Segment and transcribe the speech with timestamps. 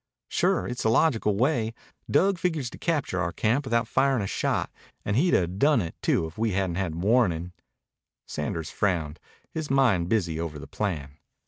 [0.29, 0.65] "Sure.
[0.67, 1.75] It's the logical way.
[2.09, 4.71] Dug figures to capture our camp without firin' a shot.
[5.05, 7.53] And he'd 'a' done it, too, if we hadn't had warnin'."
[8.25, 9.19] Sanders frowned,
[9.51, 11.17] his mind busy over the plan.